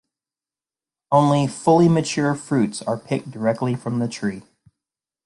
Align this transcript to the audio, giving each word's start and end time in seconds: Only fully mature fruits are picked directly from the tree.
Only 1.11 1.45
fully 1.45 1.87
mature 1.87 2.33
fruits 2.33 2.81
are 2.81 2.97
picked 2.97 3.29
directly 3.29 3.75
from 3.75 3.99
the 3.99 4.07
tree. 4.07 4.41